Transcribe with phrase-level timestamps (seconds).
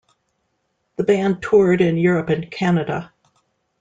[0.95, 3.13] The band toured in Europe and Canada.